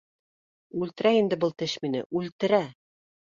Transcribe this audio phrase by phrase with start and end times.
[0.79, 2.63] Үлтерә инде был теш мине, үлтерә!